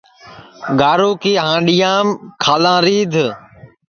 گارو 0.79 1.11
کی 1.21 1.31
ہانڈؔیام 1.43 2.07
کھالاں 2.41 2.79
رِیدھ 2.85 3.19